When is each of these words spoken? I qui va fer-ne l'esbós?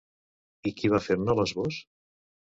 I 0.69 0.71
qui 0.79 0.89
va 0.93 1.01
fer-ne 1.07 1.35
l'esbós? 1.39 1.77